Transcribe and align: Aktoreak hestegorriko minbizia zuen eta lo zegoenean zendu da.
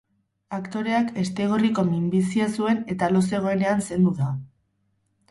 Aktoreak 0.57 1.09
hestegorriko 1.23 1.83
minbizia 1.89 2.47
zuen 2.61 2.79
eta 2.93 3.09
lo 3.11 3.21
zegoenean 3.33 3.85
zendu 3.89 4.15
da. 4.23 4.31